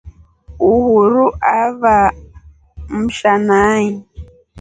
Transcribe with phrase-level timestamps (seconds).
[0.69, 1.25] Uhuru
[1.61, 3.85] avamsha nai.